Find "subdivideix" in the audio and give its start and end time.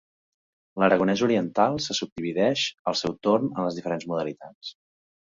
1.97-2.63